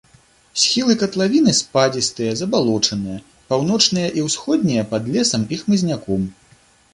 [0.61, 3.19] Схілы катлавіны спадзістыя, забалочаныя,
[3.53, 6.27] паўночныя і ўсходнія пад лесам і хмызняком.